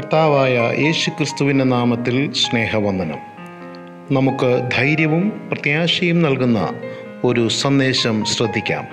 [0.00, 3.18] കർത്താവായ യേശു ക്രിസ്തുവിന്റെ നാമത്തിൽ സ്നേഹവന്ദനം.
[4.14, 6.68] നമുക്ക് ധൈര്യവും പ്രത്യാശയും നൽകുന്ന
[7.24, 8.86] ഒരു സന്ദേശം ശ്രദ്ധിക്കാം.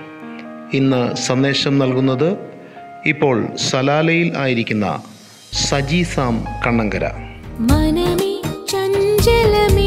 [0.74, 2.36] ഇന്ന് സന്ദേശം നൽകുന്നത്
[3.06, 5.02] ഇപ്പോൾ സലാലയിൽ ആയിരിക്കുന്ന
[5.52, 7.06] സജി സാം കണ്ണങ്കര.
[7.58, 9.77] മനമേ ചഞ്ചലമെന്തിനായി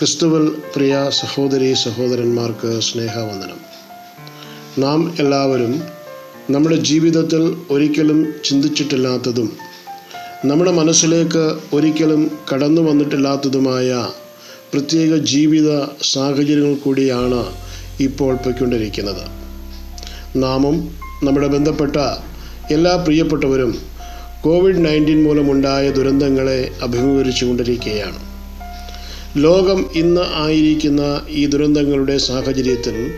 [0.00, 3.58] ക്രിസ്തുവിൽ പ്രിയ സഹോദരി സഹോദരന്മാർക്ക് സ്നേഹവന്ദനം.
[4.78, 5.82] നാം എല്ലാവരും
[6.50, 9.56] നമ്മുടെ ജീവിതത്തിൽ ഒരിക്കലും ചിന്തിച്ചിട്ടില്ലാത്തതും
[10.44, 14.08] നമ്മുടെ മനസ്സിലേക്ക് ഒരിക്കലും കടന്നു വന്നിട്ടില്ലാത്തതുമായ
[14.72, 17.56] പ്രത്യേക ജീവിത സാഹചര്യങ്ങൾ കൂടിയാണ്
[18.00, 19.28] ഇപ്പോൾ പൊയ്ക്കൊണ്ടിരിക്കുന്നത്.
[20.36, 21.96] നാമും നമ്മുടെ ബന്ധപ്പെട്ട
[22.72, 23.78] എല്ലാ പ്രിയപ്പെട്ടവരും
[24.40, 28.29] കോവിഡ് നയന്റീൻ മൂലമുണ്ടായ ദുരന്തങ്ങളെ അഭിമുഖീകരിച്ചു കൊണ്ടിരിക്കുകയാണ്
[29.36, 33.12] ലോകം ഇന്ന് ആയിരിക്കുന്ന ഈ ദുരന്തങ്ങളുടെ സാഹചര്യത്തിൽ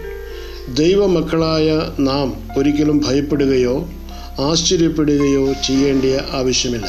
[0.74, 3.88] ദൈവമക്കളായ നാം ഒരിക്കലും ഭയപ്പെടുകയോ
[4.38, 6.86] ആശ്ചര്യപ്പെടുകയോ ചെയ്യേണ്ട ആവശ്യമില്ല.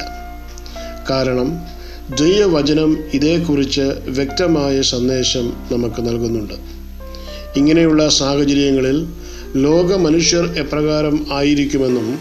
[1.10, 1.58] കാരണം
[2.20, 6.54] ദൈവവചനം ഇതേക്കുറിച്ച് വ്യക്തമായ സന്ദേശം നമുക്ക് നൽകുന്നുണ്ട്.
[7.56, 9.08] ഇങ്ങനെയുള്ള സാഹചര്യങ്ങളിൽ
[9.56, 12.20] ലോക മനുഷ്യർ എപ്രകാരം ആയിരിക്കുമെന്നും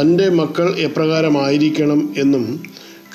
[0.00, 2.62] തന്റെ മക്കൾ എപ്രകാരമായിരിക്കണം എന്നും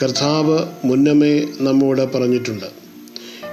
[0.04, 2.87] കർത്താവ് മുന്നമേ നമ്മോട് പറഞ്ഞിട്ടുണ്ട്.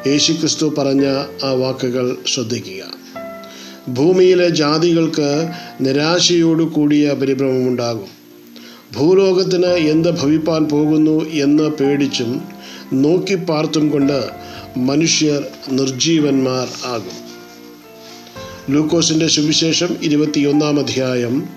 [0.06, 1.06] യേശുക്രിസ്തു പറഞ്ഞ
[1.44, 2.83] ആ വാക്കുകൾ ശ്രദ്ധിക്കുക.
[3.88, 8.06] ഭൂമിയിലെ ജാതികൾക്ക് നിരാശയോടു കൂടിയ പരിഭ്രമമുണ്ടാകും.
[8.96, 12.42] ഭൂലോകത്തിന് എന്ത് ഭവിപ്പാൻ പോകുന്നു എന്ന് പേടിച്ചും
[12.92, 14.30] നോക്കി പാർത്തും കൊണ്ട്
[14.77, 17.24] മനുഷ്യർ നിർജീവന്മാർ ആകും.
[18.74, 21.48] ലൂക്കോസിന്റെ സുവിശേഷം ഇരുപത്തിയൊന്നാം അധ്യായം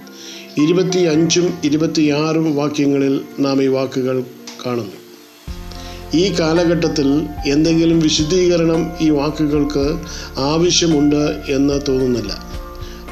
[0.57, 4.23] ഇരുപത്തി അഞ്ചും ഇരുപത്തിയാറും വാക്യങ്ങളിൽ നാം ഈ വാക്കുകൾ
[4.65, 5.06] കാണുന്നു.
[6.15, 9.99] ഈ കാലഘട്ടത്തിൽ എന്തെങ്കിലും വിശുദ്ധീകരണം ഈ വാക്കുകൾക്ക്
[10.37, 12.45] ആവശ്യമുണ്ട് എന്ന് തോന്നുന്നില്ല.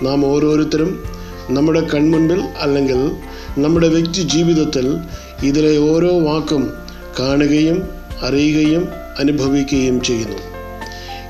[0.01, 1.03] നാം ഓരോരുത്തരും
[1.49, 3.11] നമ്മുടെ കൺമുൻപിൽ അല്ലെങ്കിൽ
[3.57, 4.97] നമ്മുടെ വ്യക്തി ജീവിതത്തിൽ
[5.43, 6.73] ഇതിലെ ഓരോ വാക്കും
[7.19, 7.89] കാണുകയും
[8.21, 8.87] അറിയുകയും
[9.19, 10.37] അനുഭവിക്കുകയും ചെയ്യുന്നു.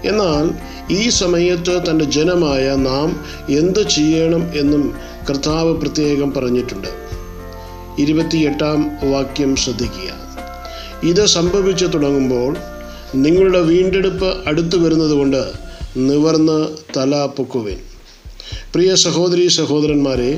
[0.05, 0.51] എന്നാൽ
[0.93, 4.93] ഈ സമയത്ത് തന്റെ ജനമായ നാം എന്ത് ചെയ്യണം എന്നും
[5.29, 6.87] കർത്താവ് പ്രത്യേകം പറഞ്ഞിട്ടുണ്ട്.
[7.99, 10.24] ഇരുപത്തിയെട്ടാം വാക്യം ശ്രദ്ധിക്കുക.
[11.05, 12.57] ഇത് സംഭവിച്ചു തുടങ്ങുമ്പോൾ
[13.15, 15.41] നിങ്ങളുടെ വീണ്ടെടുപ്പ് അടുത്തു വരുന്നതുകൊണ്ട്
[15.97, 16.57] നിവർന്ന്
[16.97, 17.77] തല പൊക്കുവിൻ.
[18.73, 20.31] പ്രിയ സഹോദരി സഹോദരന്മാരെ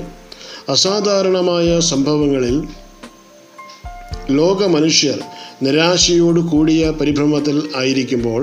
[0.69, 2.55] അസാധാരണമായ സംഭവങ്ങളിൽ
[4.31, 5.19] ലോകമനുഷ്യർ
[5.63, 8.41] നിരാശയോട് കൂടിയ പരിഭ്രമത്തിൽ ആയിരിക്കുമ്പോൾ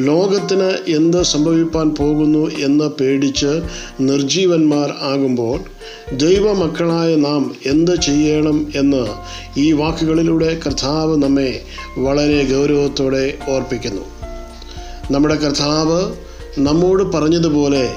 [0.00, 3.62] ലോകത്തിന് എന്ത് സംഭവിപ്പാൻ പോകുന്നു എന്ന് പേടിച്ച്
[4.00, 5.60] നിർജീവന്മാർ ആകുമ്പോൾ
[6.16, 9.06] ദൈവമക്കളായ നാം എന്ത് ചെയ്യണം എന്ന്
[9.58, 11.62] ഈ വാക്കുകളിലൂടെ കർത്താവ് നമ്മെ
[11.98, 14.02] വളരെ ഗൗരവത്തോടെ ഓർപ്പിക്കുന്നു.
[15.10, 16.12] നമ്മുടെ കർത്താവ്
[16.58, 17.88] നമ്മോട് പറഞ്ഞതുപോലെ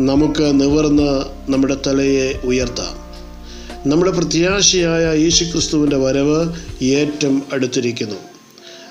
[0.00, 3.10] നമുക്ക് നിവർന്ന് നമ്മുടെ തലയെ ഉയർത്താം.
[3.90, 6.52] നമ്മുടെ പ്രത്യാശയായ യേശുക്രിസ്തുവിന്റെ വരവ്
[6.84, 8.29] ഏറ്റവും അടുത്തിരിക്കുന്നു.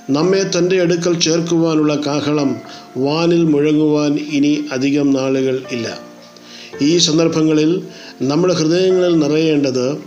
[0.09, 2.61] നമ്മെ തന്റെ അടുക്കൽ ചേർക്കുവാനുള്ള കാഹളം
[2.97, 5.99] വാനിൽ മുഴങ്ങുവാൻ ഇനി അധികം നാളുകൾ ഇല്ല.
[6.81, 7.83] ഈ സന്ദർഭങ്ങളിൽ
[8.21, 9.97] നമ്മുടെ ഹൃദയങ്ങളിൽ നിറയേണ്ടത്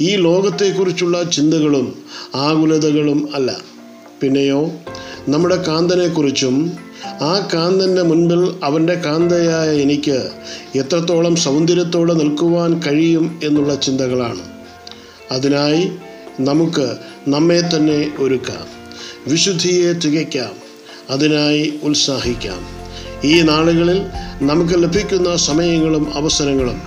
[0.00, 2.02] ഈ ലോകത്തെക്കുറിച്ചുള്ള ചിന്തകളും
[2.34, 3.60] ആകുലതകളും അല്ല.
[4.20, 4.72] പിന്നെയോ
[5.28, 6.72] നമ്മുടെ കാന്തനെക്കുറിച്ചും
[7.04, 10.30] ആ കാന്തന്റെ മുൻപിൽ അവന്റെ കാന്തയായ എനിക്ക്
[10.74, 14.40] എത്രത്തോളം സൗന്ദര്യത്തോടെ നിൽക്കുവാൻ കഴിയും എന്നുള്ള ചിന്തകളാണ്.
[15.30, 15.90] അതിനായി
[16.40, 16.96] നമുക്ക്
[17.28, 18.83] നമ്മെ തന്നെ ഒരുക്കാം.
[19.26, 20.52] വിശുദ്ധിയെ തികയ്ക്കാം.
[21.10, 22.66] അതിനായി ഉത്സാഹിക്കാം.
[23.24, 24.02] ഈ നാളുകളിൽ
[24.42, 26.82] നമുക്ക് ലഭിക്കുന്ന സമയങ്ങളും അവസരങ്ങളും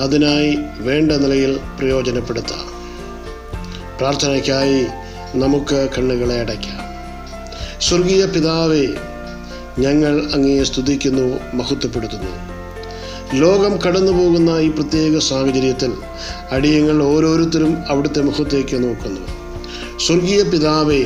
[0.00, 2.66] അതിനായി വേണ്ട നിലയിൽ പ്രയോജനപ്പെടുത്താം.
[3.98, 4.86] പ്രാർത്ഥനയ്ക്കായി
[5.36, 6.78] നമുക്ക് കണ്ണുകളെ അടയ്ക്കാം.
[7.82, 8.86] സ്വർഗീയ പിതാവേ
[9.78, 12.54] ഞങ്ങൾ അങ്ങയെ സ്തുതിക്കുന്നു മഹത്വപ്പെടുത്തുന്നു.
[13.34, 15.92] ലോകം കടന്നുപോകുന്ന ഈ പ്രത്യേക സാഹചര്യത്തിൽ
[16.50, 19.43] അടിയങ്ങൾ ഓരോരുത്തരും അവിടുത്തെ മുഖത്തേക്ക് നോക്കുന്നു.
[20.00, 21.04] സ്വർഗീയ പിതാവേ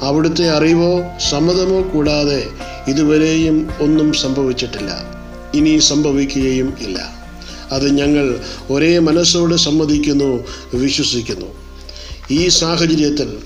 [0.00, 1.00] അവിടുത്തെ അറിവോ
[1.30, 2.46] സമ്മതമോ കൂടാതെ
[2.88, 5.18] ഇതുവരെയും ഒന്നും സംഭവിച്ചിട്ടില്ല.
[5.54, 7.18] ഇനി സംഭവിക്കുകയും ഇല്ല.
[7.72, 8.40] അത് ഞങ്ങൾ
[8.70, 10.44] ഒരേ മനസ്സോട് സമ്മതിക്കുന്നു
[10.74, 11.46] വിശ്വസിക്കുന്നു.
[12.30, 13.38] ഈ സാഹചര്യത്തിൽ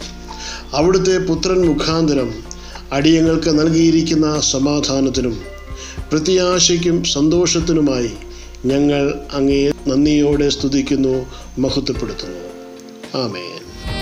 [0.73, 2.35] അവിടുത്തെ പുത്രൻ മുഖാന്തരം
[2.93, 5.41] അടിയങ്ങൾക്ക് നൽകിയിരിക്കുന്ന സമാധാനത്തിനും
[6.11, 8.11] പ്രത്യാശയ്ക്കും സന്തോഷത്തിനുമായി
[8.65, 11.27] ഞങ്ങൾ അങ്ങയെ നന്ദിയോടെ സ്തുതിക്കുന്നു
[11.59, 12.39] മഹത്വപ്പെടുത്തുന്നു.
[13.23, 14.02] ആമേൻ.